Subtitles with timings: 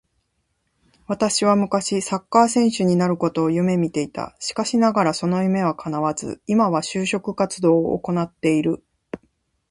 [1.05, 4.35] 私は昔サッカー選手になることを夢見ていた。
[4.39, 8.83] しかしながらその夢は叶わず、今は就職活動を行っている